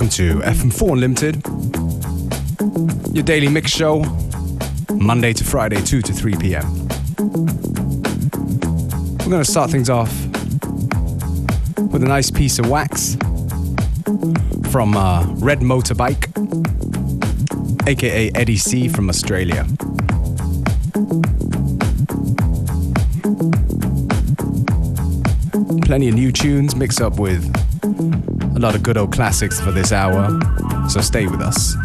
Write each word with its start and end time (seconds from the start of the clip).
Welcome 0.00 0.10
to 0.10 0.38
FM4 0.42 0.92
Unlimited, 0.92 1.42
your 3.16 3.24
daily 3.24 3.48
mix 3.48 3.72
show, 3.72 4.04
Monday 4.94 5.32
to 5.32 5.42
Friday, 5.42 5.82
2 5.82 6.02
to 6.02 6.12
3 6.12 6.36
p.m. 6.36 6.86
We're 9.18 9.28
going 9.28 9.42
to 9.42 9.50
start 9.50 9.72
things 9.72 9.90
off 9.90 10.08
with 11.90 12.04
a 12.04 12.06
nice 12.06 12.30
piece 12.30 12.60
of 12.60 12.70
wax 12.70 13.16
from 14.70 14.96
uh, 14.96 15.26
Red 15.38 15.62
Motorbike, 15.62 16.28
aka 17.88 18.30
Eddie 18.36 18.56
C 18.56 18.88
from 18.88 19.08
Australia. 19.08 19.66
Plenty 25.82 26.08
of 26.08 26.14
new 26.14 26.30
tunes 26.30 26.76
mixed 26.76 27.00
up 27.00 27.18
with 27.18 27.52
a 28.58 28.60
lot 28.60 28.74
of 28.74 28.82
good 28.82 28.98
old 28.98 29.12
classics 29.12 29.60
for 29.60 29.70
this 29.70 29.92
hour, 29.92 30.28
so 30.88 31.00
stay 31.00 31.28
with 31.28 31.40
us. 31.40 31.76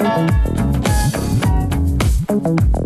Thank 0.00 0.30
you. 2.76 2.79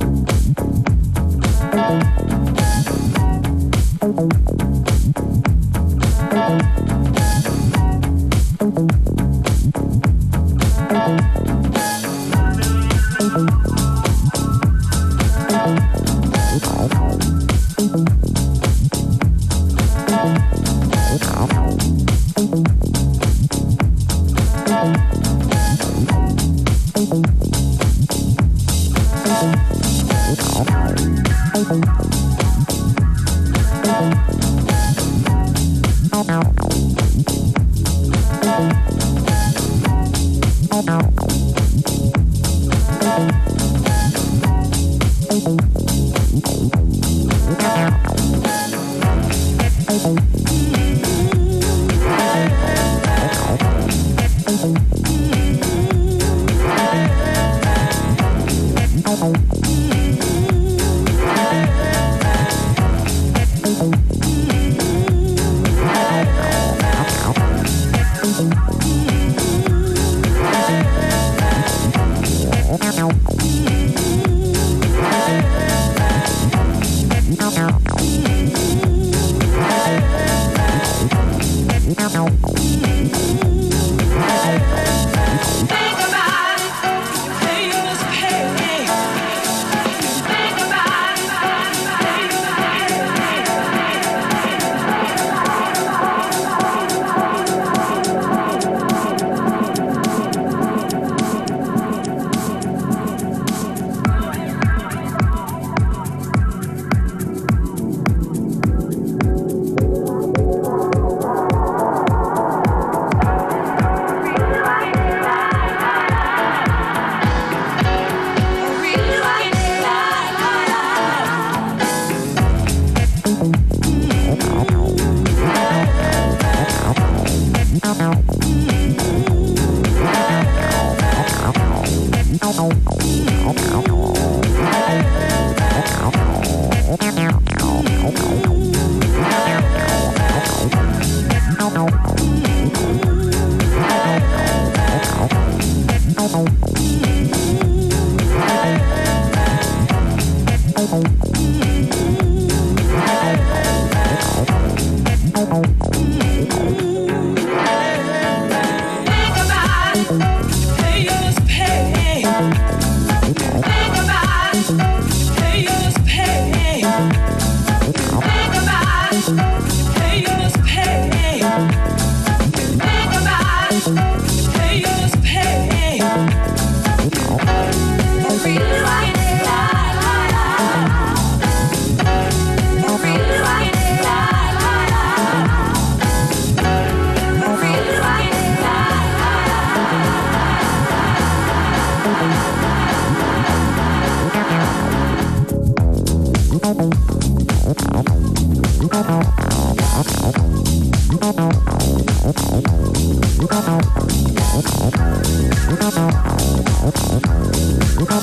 Yeah. 207.77 208.15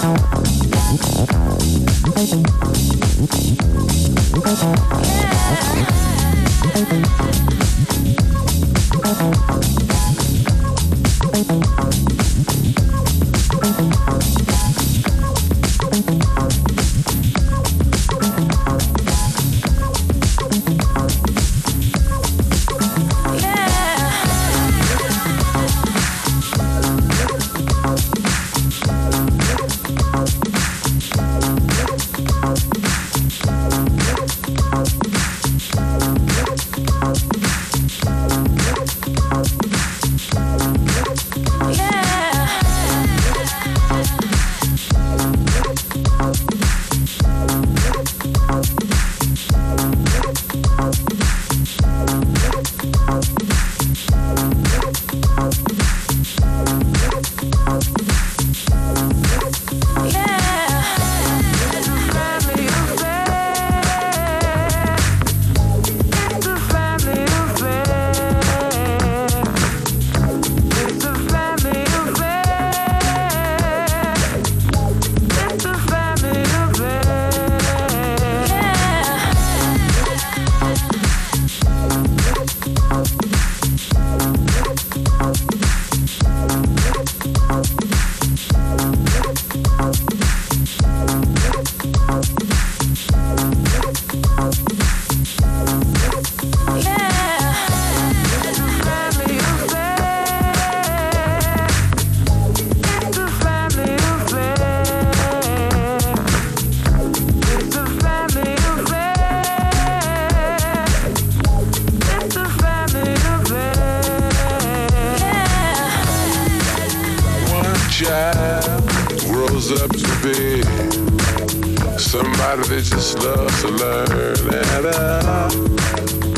child 122.52 122.66
that 122.66 122.84
just 122.84 123.18
loves 123.20 123.62
to 123.62 123.70
learn. 123.70 124.10
And 124.54 124.86
uh, 124.86 125.50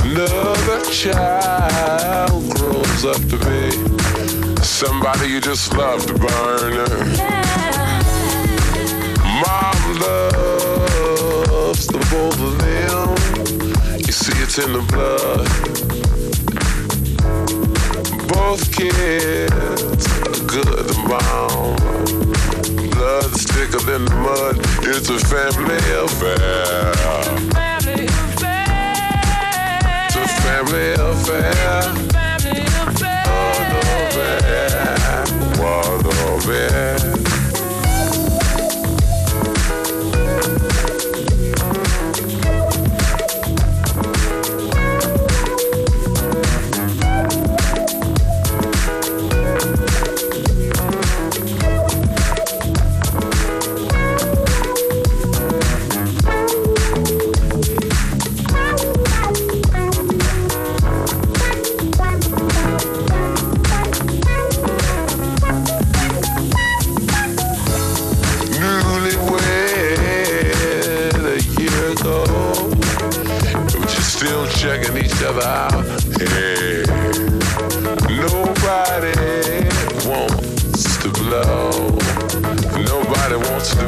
another 0.06 0.80
child 0.92 2.44
grows 2.56 3.06
up 3.06 3.22
to 3.32 3.38
be 3.48 3.72
somebody 4.64 5.28
you 5.28 5.42
just 5.42 5.74
love 5.76 6.06
to 6.06 6.14
burn. 6.14 6.74
Yeah. 7.16 7.42
Mom 9.42 9.76
loves 10.06 11.88
the 11.88 12.00
both 12.12 12.40
of 12.40 12.58
them. 12.60 13.10
You 14.00 14.14
see, 14.14 14.38
it's 14.44 14.58
in 14.60 14.74
the 14.74 14.82
blood. 14.94 15.48
Both 18.28 18.72
kids 18.72 20.06
are 20.28 20.40
good 20.48 20.96
and 20.96 21.10
bomb 21.10 21.93
stick 23.22 23.70
it 23.74 23.88
in 23.88 24.06
the 24.06 24.16
mud. 24.16 24.58
It's 24.84 25.10
a 25.10 25.20
family 25.20 25.78
affair. 26.02 26.94
Family 27.54 28.06
affair. 28.06 28.66
It's 30.06 30.16
a 30.16 30.28
family 30.42 30.94
affair. 30.94 31.54
What 33.26 33.72
a 33.72 33.88
All 33.94 34.22
What 35.60 36.06
a 36.06 36.14
over. 36.32 37.23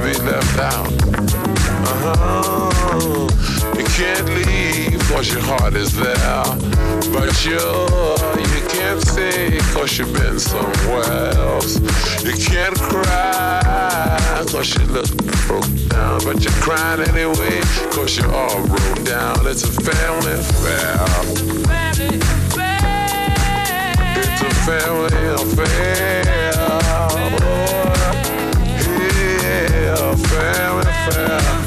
be 0.06 0.14
left 0.22 0.60
out. 0.60 0.88
Uh-huh. 1.90 3.28
You 3.76 3.86
can't 3.86 4.28
leave 4.30 5.02
cause 5.10 5.34
your 5.34 5.42
heart 5.42 5.74
is 5.74 5.96
there. 5.96 6.46
But 7.12 7.34
you, 7.44 7.58
you 8.54 8.62
can't 8.70 9.02
stay 9.02 9.58
cause 9.74 9.98
you've 9.98 10.14
been 10.14 10.40
somewhere 10.40 11.34
else. 11.34 11.80
You 12.24 12.34
can't 12.34 12.78
cry 12.78 14.46
cause 14.52 14.76
you 14.76 14.86
look 14.94 15.10
broke 15.48 15.74
down. 15.90 16.22
But 16.24 16.44
you're 16.44 16.60
crying 16.62 17.02
anyway 17.10 17.62
cause 17.90 18.16
you're 18.18 18.32
all 18.32 18.62
broke 18.68 19.04
down. 19.06 19.48
It's 19.48 19.64
a 19.64 19.72
family 19.72 20.34
affair. 20.34 20.98
Family 21.66 22.18
affair. 22.18 23.26
It's 24.22 24.42
a 24.42 24.54
family 24.70 25.26
affair. 25.34 26.52
Oh 26.58 27.85
fair, 30.18 30.84
fair. 31.12 31.65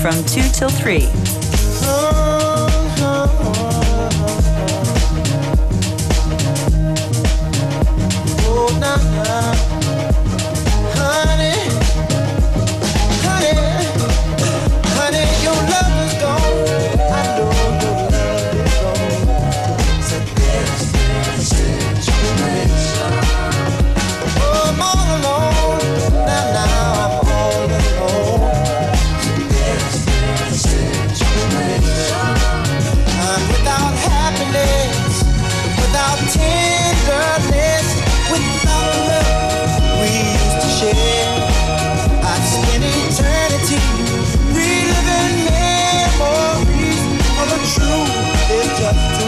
From 0.00 0.12
2 0.24 0.42
till 0.52 0.68
3. 0.68 1.17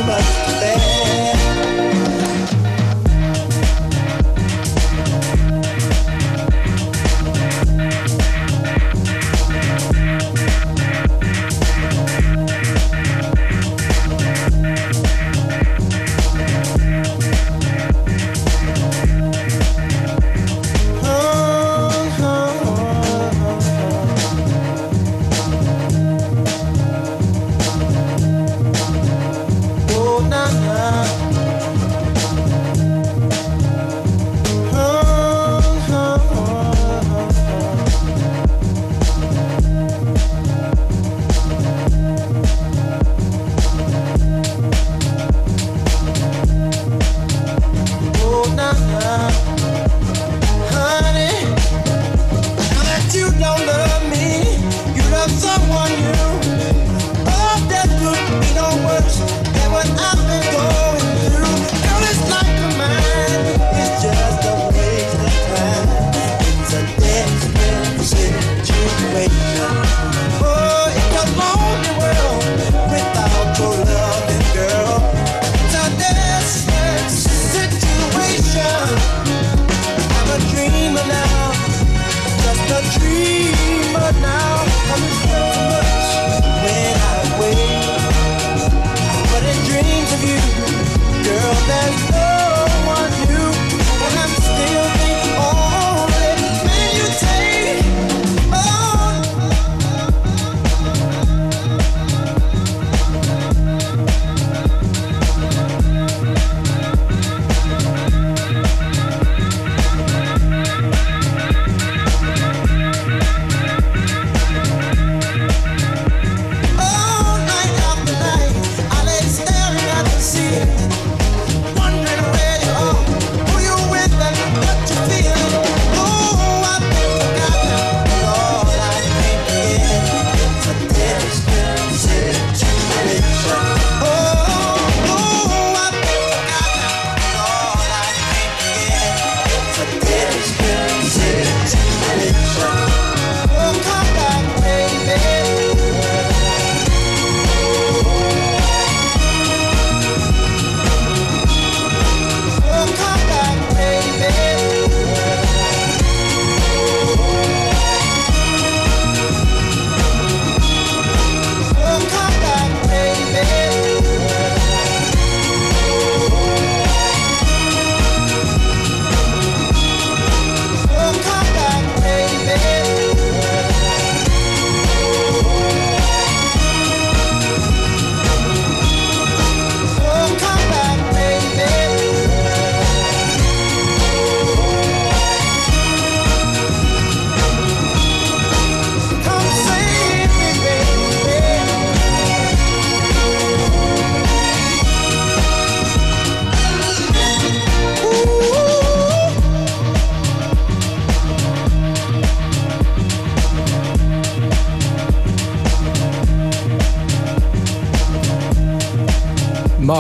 much 0.06 0.24
to 0.46 0.60
bear. 0.60 0.89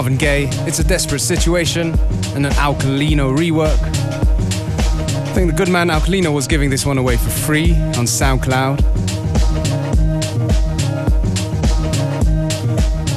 Marvin 0.00 0.16
Gaye. 0.16 0.48
It's 0.66 0.78
a 0.78 0.84
desperate 0.84 1.20
situation 1.20 1.92
and 2.34 2.46
an 2.46 2.52
Alkalino 2.52 3.36
rework. 3.36 3.78
I 3.78 5.32
think 5.34 5.50
the 5.50 5.54
good 5.54 5.68
man 5.68 5.88
Alkalino 5.88 6.32
was 6.32 6.46
giving 6.46 6.70
this 6.70 6.86
one 6.86 6.96
away 6.96 7.18
for 7.18 7.28
free 7.28 7.74
on 7.98 8.06
SoundCloud. 8.06 8.80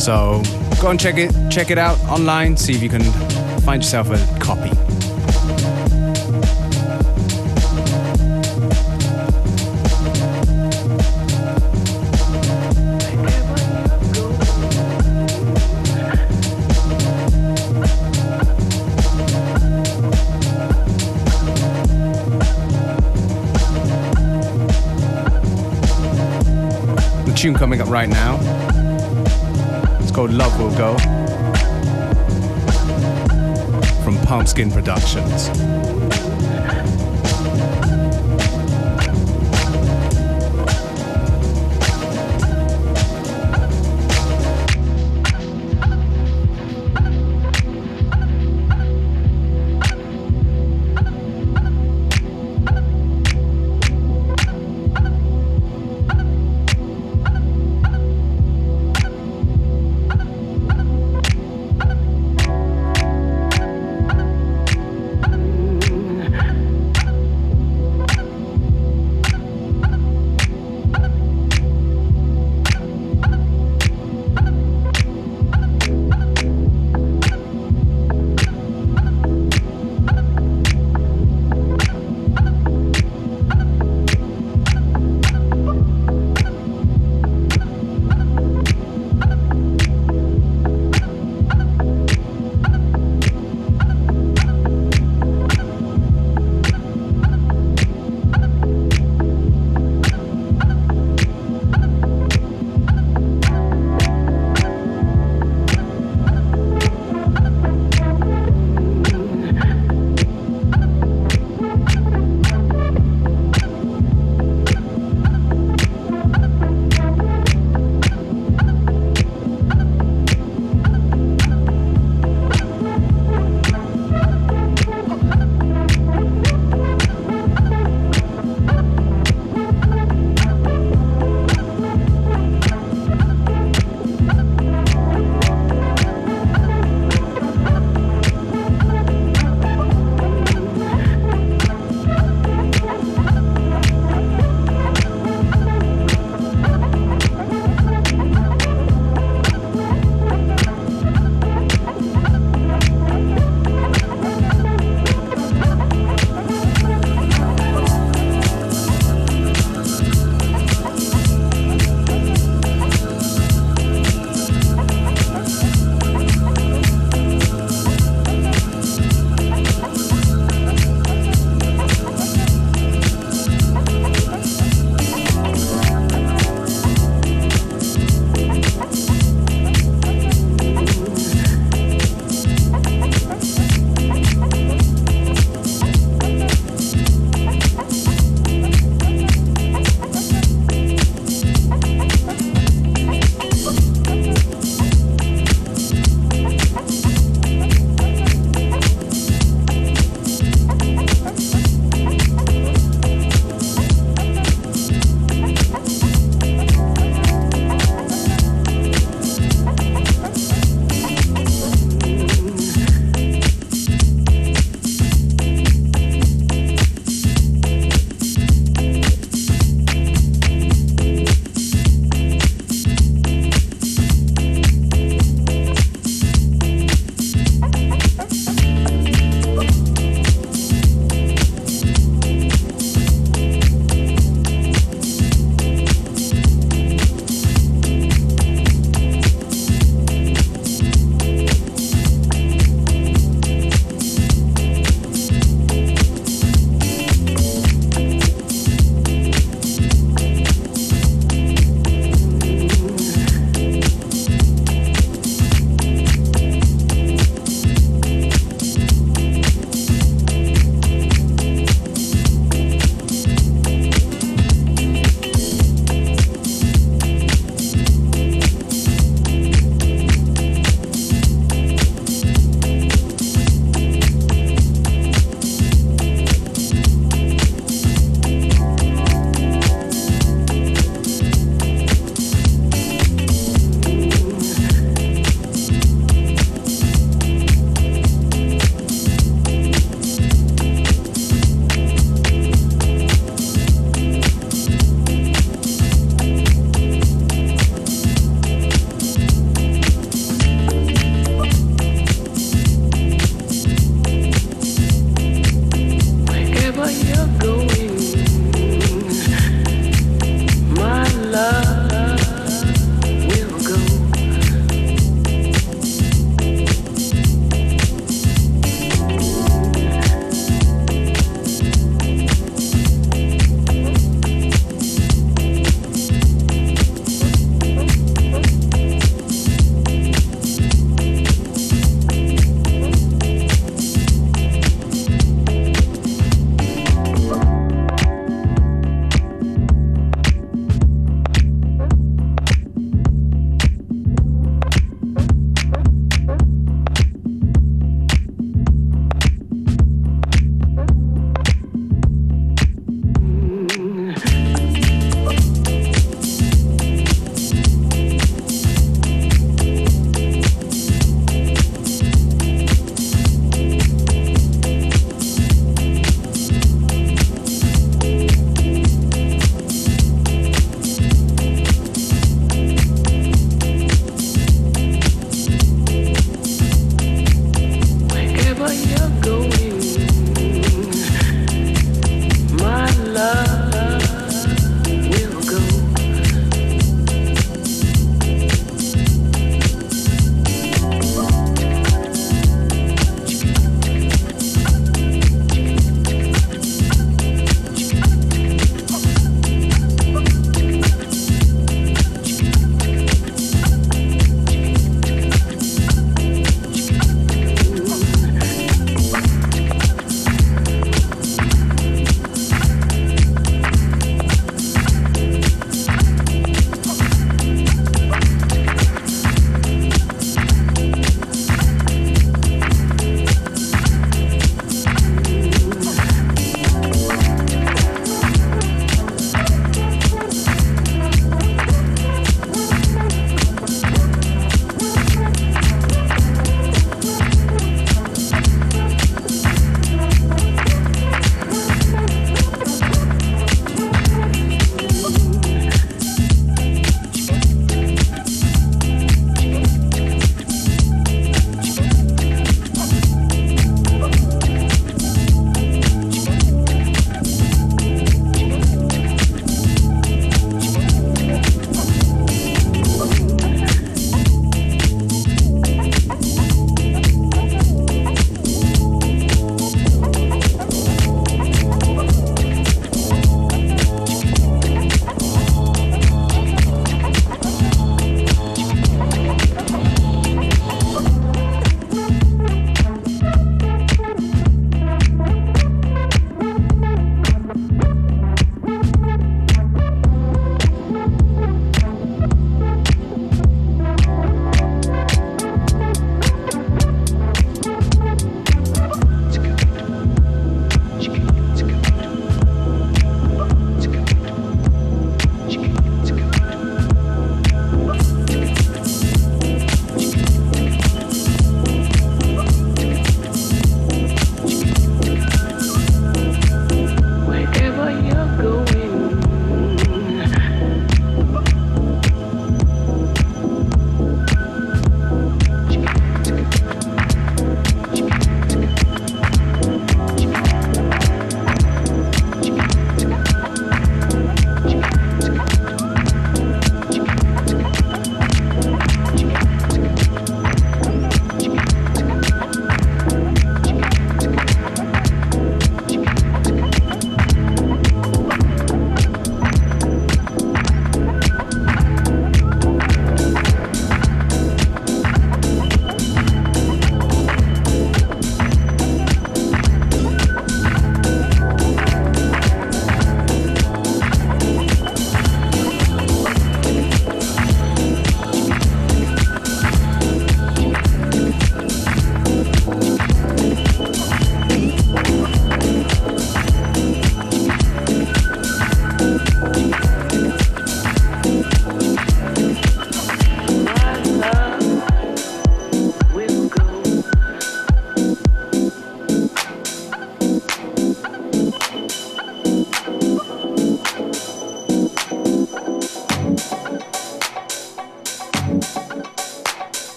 So 0.00 0.40
go 0.80 0.88
and 0.88 0.98
check 0.98 1.18
it, 1.18 1.34
check 1.50 1.70
it 1.70 1.76
out 1.76 2.00
online, 2.04 2.56
see 2.56 2.72
if 2.72 2.82
you 2.82 2.88
can 2.88 3.02
find 3.60 3.82
yourself 3.82 4.08
a 4.08 4.38
copy. 4.40 4.89
Tune 27.40 27.54
coming 27.54 27.80
up 27.80 27.88
right 27.88 28.10
now. 28.10 28.36
It's 29.98 30.10
called 30.10 30.30
Love 30.30 30.60
Will 30.60 30.76
Go 30.76 30.94
from 34.04 34.18
Pumpskin 34.26 34.70
Productions. 34.70 35.48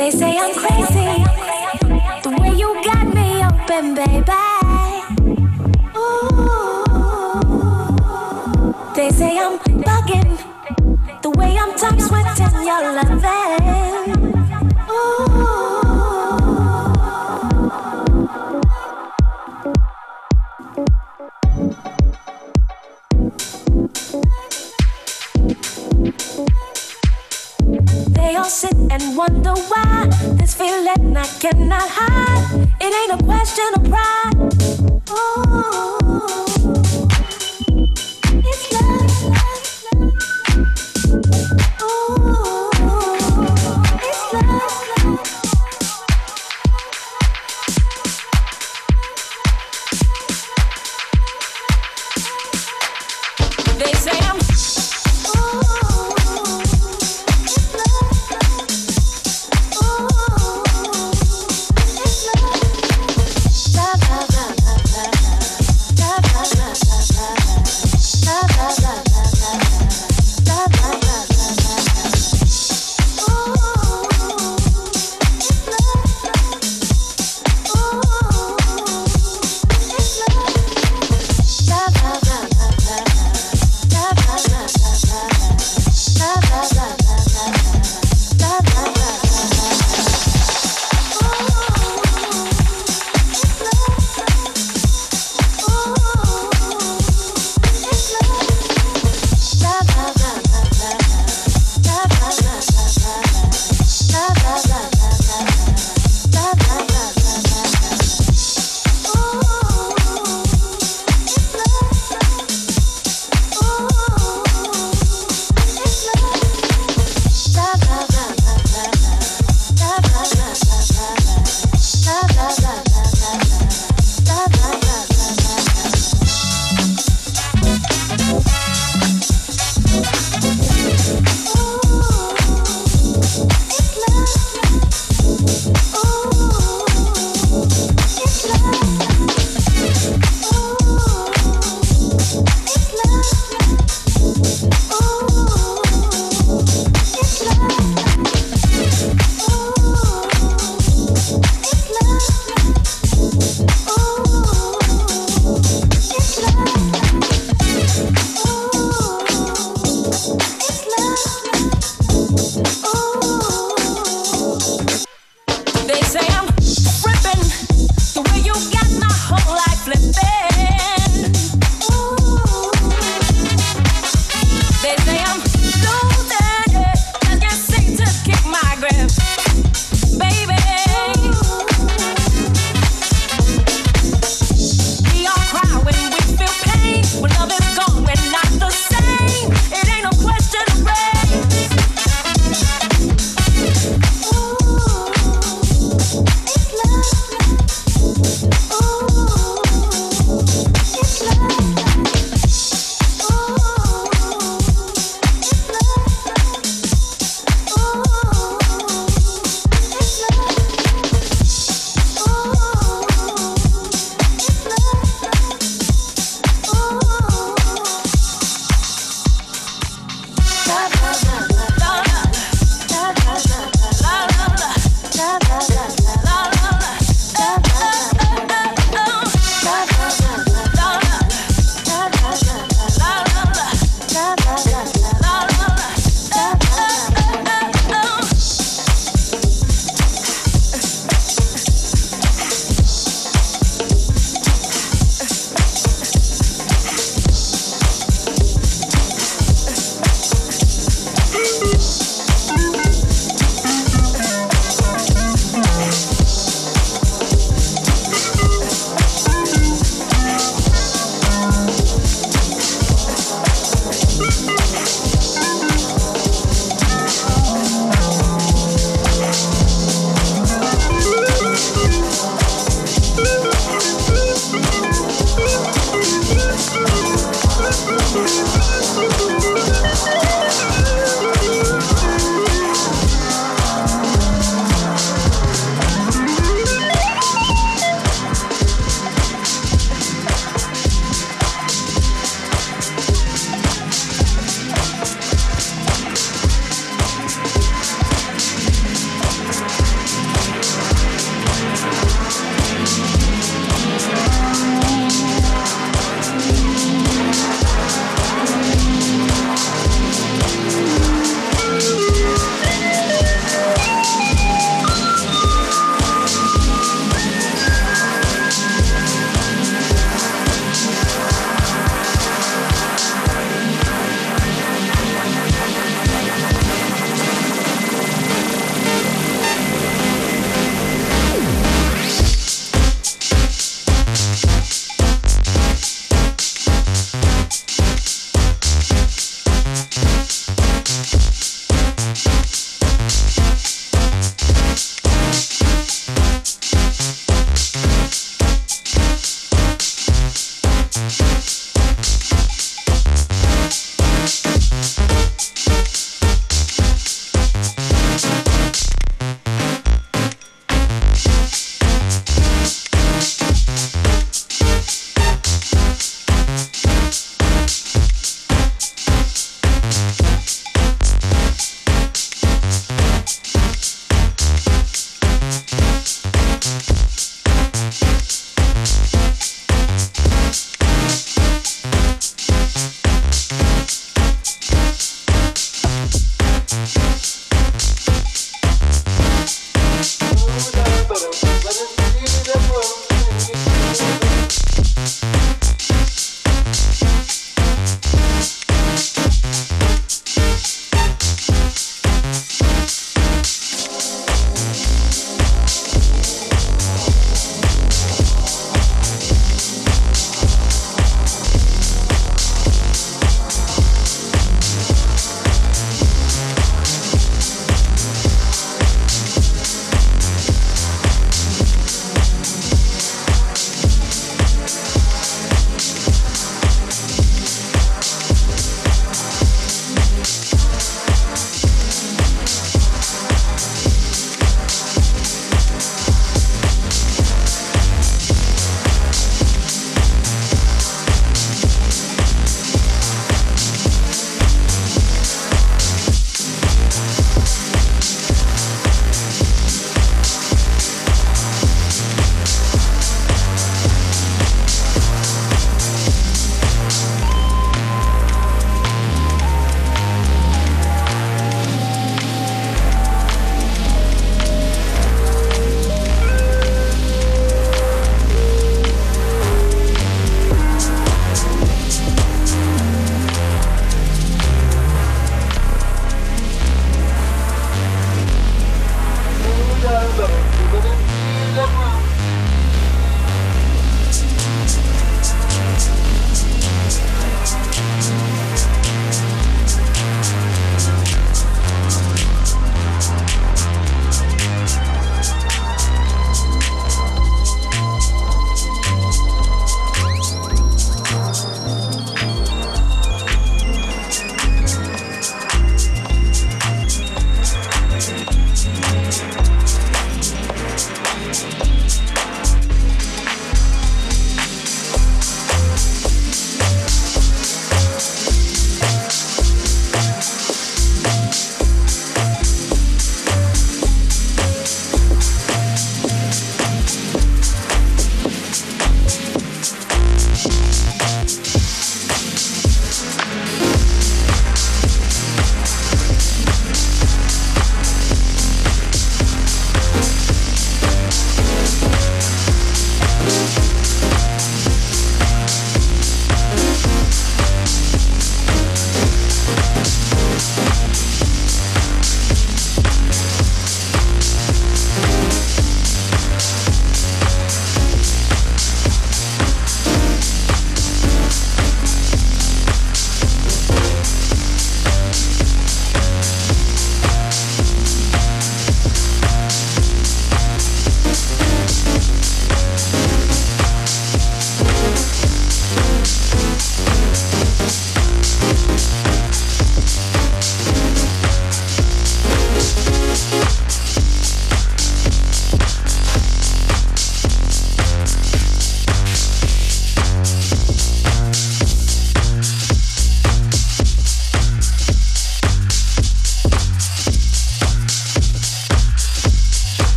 They 0.00 0.10
say 0.10 0.38
I'm 0.38 0.54
crazy. 0.54 1.24
The 2.22 2.30
way 2.40 2.52
you 2.56 2.82
got 2.82 3.06
me 3.14 3.44
open, 3.44 3.94
baby. 3.94 4.32
Ooh. 5.94 7.34
They 8.94 9.10
say 9.10 9.36
I'm 9.36 9.58
bugging. 9.58 10.40
The 11.20 11.30
way 11.32 11.54
I'm 11.54 11.76
top 11.76 12.00
sweating 12.00 12.62
your 12.64 12.94
loving. 12.94 13.99
this 30.50 30.54
feeling 30.54 31.16
I 31.16 31.26
cannot 31.38 31.82
hide. 31.82 32.68
It 32.80 32.94
ain't 32.94 33.20
a 33.20 33.24
question 33.24 33.66
of 33.76 33.84
pride. 33.84 35.00
Ooh. 35.10 35.89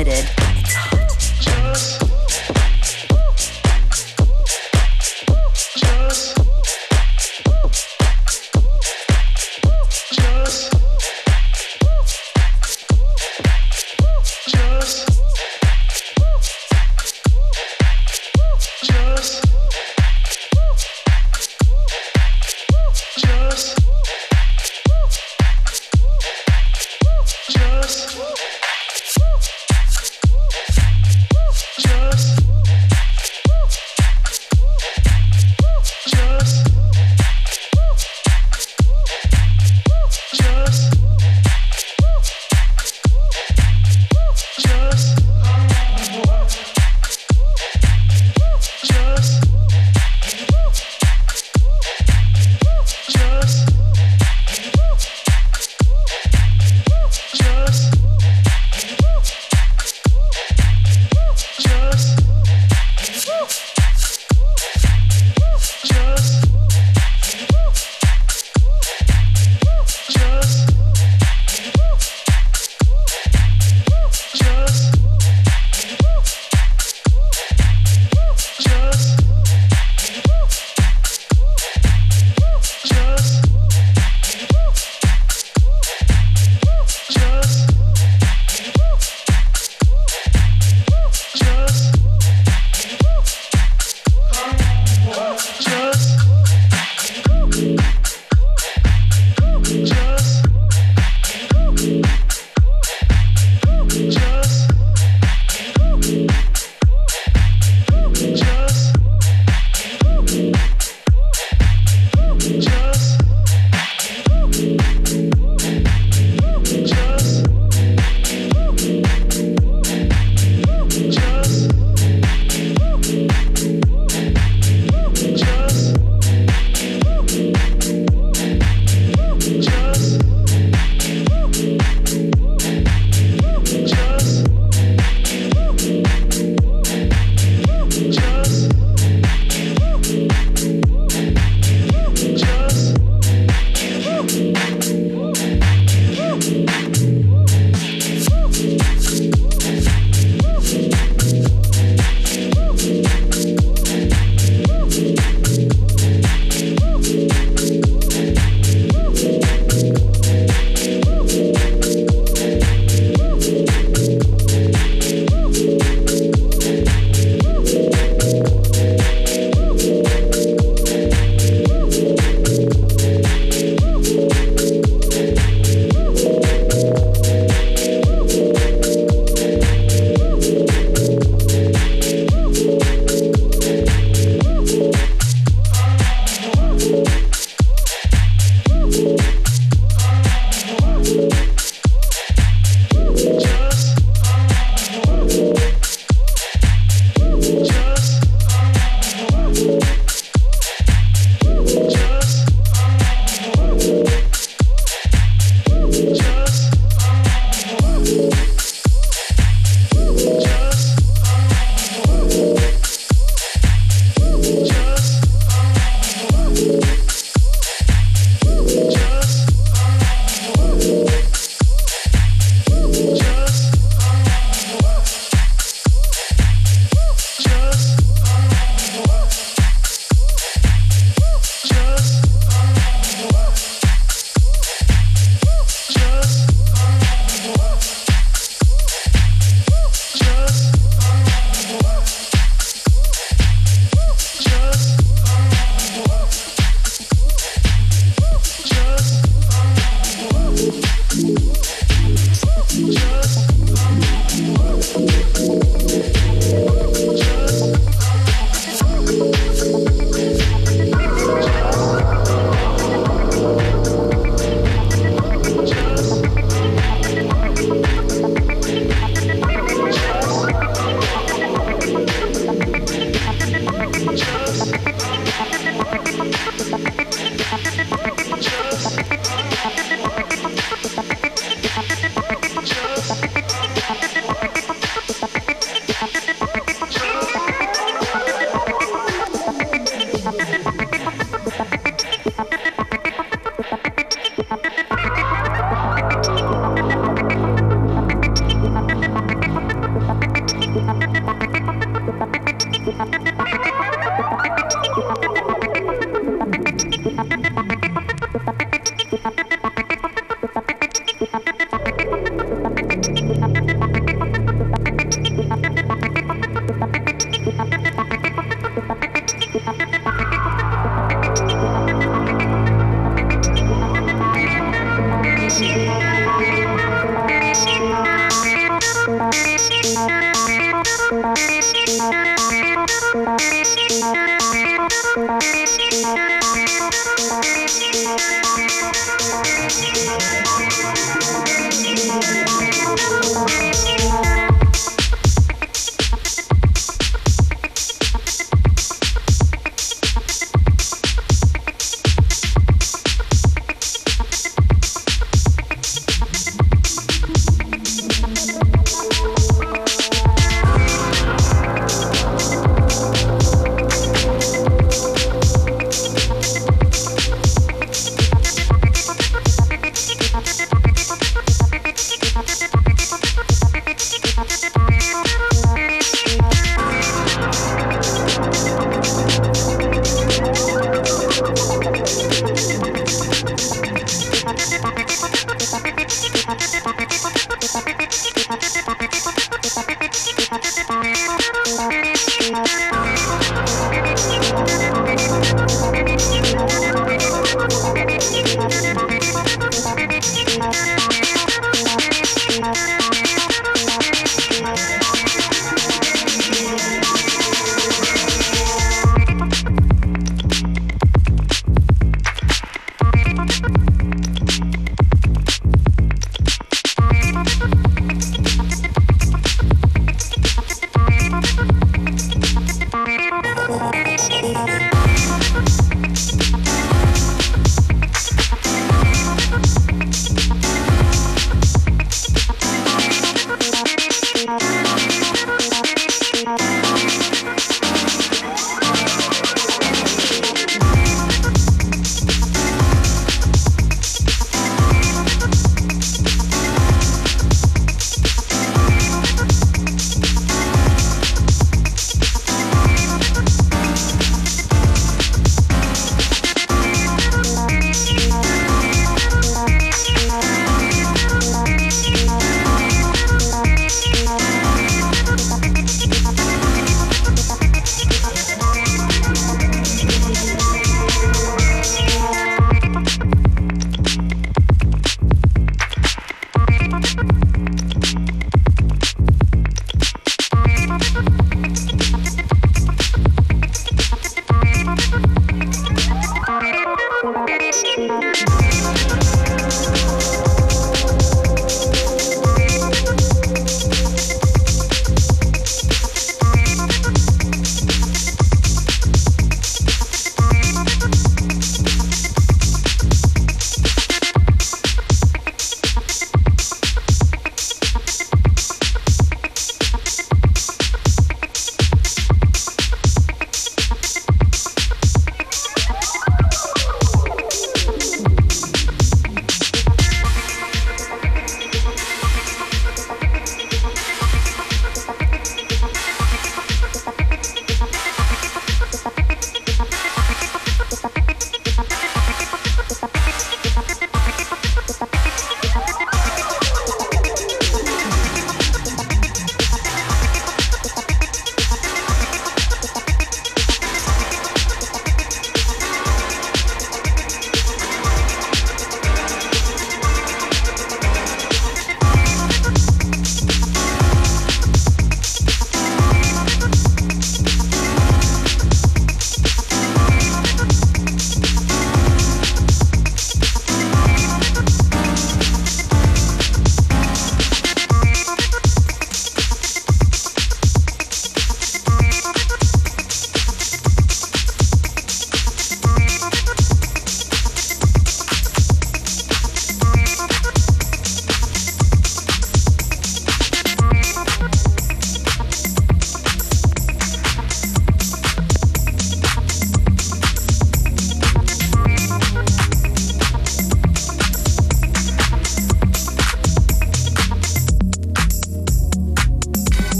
Unlimited. 0.00 0.39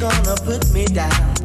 Gonna 0.00 0.36
put 0.36 0.72
me 0.72 0.84
down. 0.86 1.37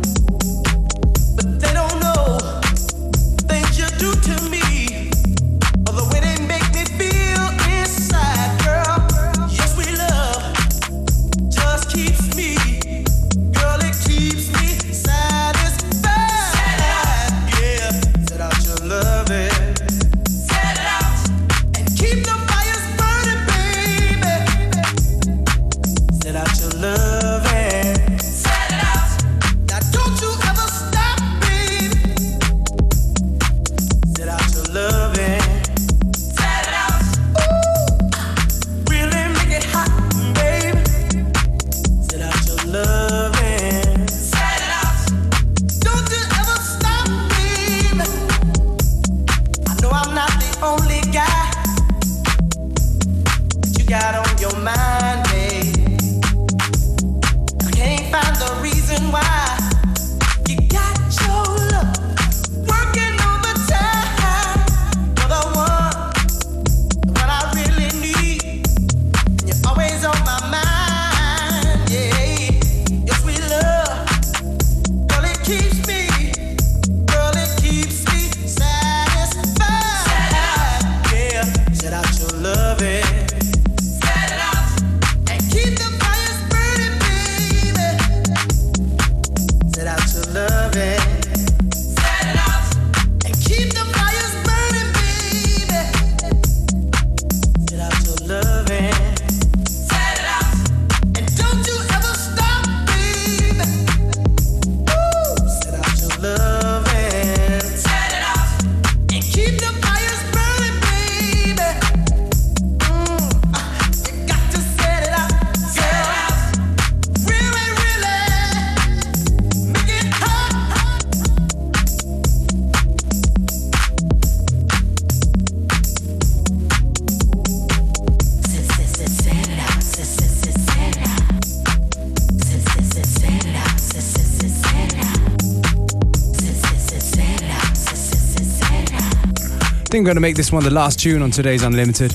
Think 139.94 140.02
I'm 140.02 140.06
going 140.06 140.16
to 140.16 140.22
make 140.22 140.36
this 140.36 140.52
one 140.52 140.64
the 140.64 140.72
last 140.72 141.00
tune 141.00 141.22
on 141.22 141.30
today's 141.30 141.62
Unlimited. 141.62 142.12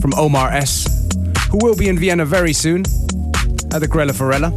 From 0.00 0.12
Omar 0.14 0.50
S., 0.50 0.84
who 1.50 1.58
will 1.58 1.76
be 1.76 1.88
in 1.88 1.96
Vienna 1.96 2.24
very 2.24 2.52
soon 2.52 2.80
at 2.80 3.78
the 3.78 3.86
Grelle 3.86 4.12
Forelle. 4.12 4.50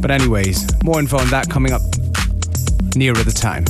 But, 0.00 0.10
anyways, 0.10 0.66
more 0.82 0.98
info 0.98 1.18
on 1.18 1.28
that 1.28 1.48
coming 1.48 1.70
up 1.70 1.82
nearer 2.96 3.22
the 3.22 3.30
time. 3.30 3.64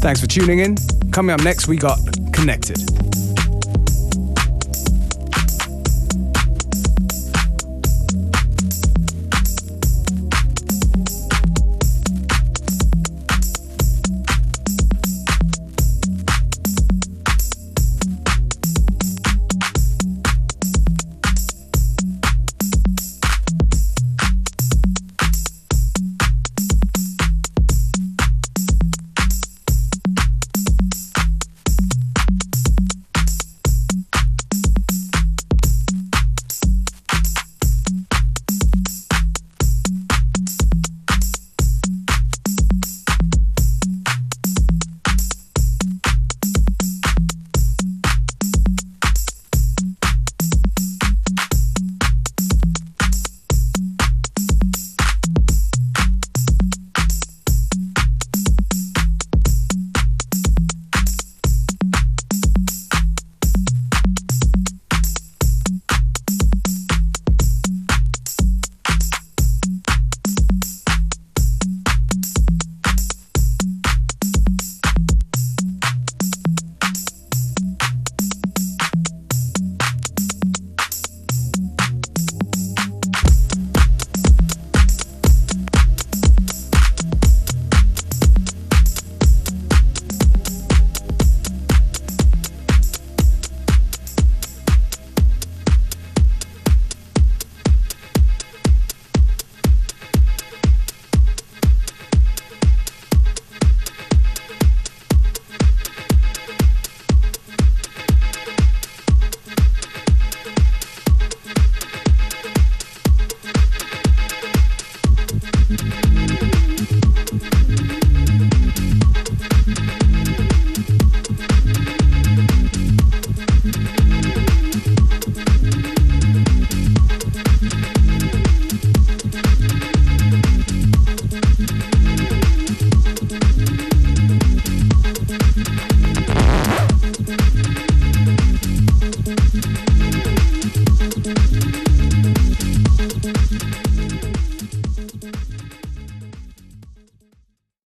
Thanks 0.00 0.20
for 0.20 0.28
tuning 0.28 0.60
in. 0.60 0.76
Coming 1.10 1.34
up 1.34 1.42
next, 1.42 1.66
we 1.66 1.76
got 1.76 1.98
Connected. 2.32 2.99